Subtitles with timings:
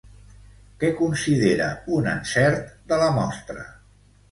[0.83, 1.67] Què considera
[1.99, 3.71] un encert de la mostra?